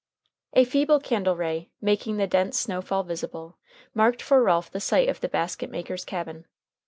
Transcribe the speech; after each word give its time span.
A 0.53 0.65
feeble 0.65 0.99
candle 0.99 1.35
ray, 1.35 1.69
making 1.79 2.17
the 2.17 2.25
dense 2.25 2.57
snow 2.59 2.81
fall 2.81 3.03
visible, 3.03 3.59
marked 3.93 4.19
for 4.23 4.41
Ralph 4.41 4.71
the 4.71 4.79
site 4.79 5.09
of 5.09 5.21
the 5.21 5.29
basket 5.29 5.69
maker's 5.69 6.05
cabin. 6.05 6.47